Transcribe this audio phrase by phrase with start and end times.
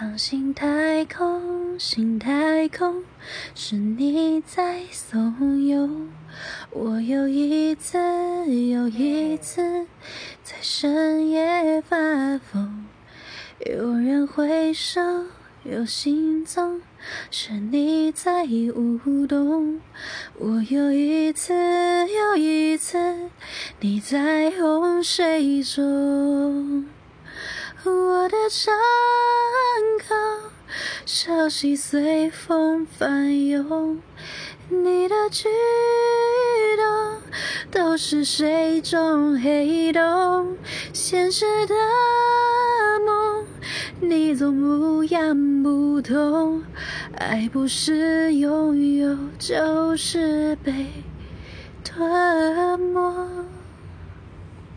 [0.00, 3.04] 当心太空，心太空，
[3.54, 6.06] 是你在怂恿
[6.70, 7.98] 我又一次
[8.46, 9.86] 又一次
[10.42, 12.86] 在深夜发疯。
[13.58, 15.02] 有人回首，
[15.64, 16.80] 有行踪，
[17.30, 19.82] 是你在舞动。
[20.38, 23.28] 我又一次又一次，
[23.80, 26.86] 你在洪水中。
[27.82, 28.80] 我的伤口，
[31.12, 34.00] 消息随风翻涌，
[34.68, 35.48] 你的举
[36.76, 37.20] 动
[37.68, 40.56] 都是水中黑洞，
[40.92, 41.74] 现实的
[43.04, 43.44] 梦，
[44.00, 46.62] 你总不痒不痛，
[47.18, 50.86] 爱不是拥有，就是被
[51.82, 53.00] 吞没。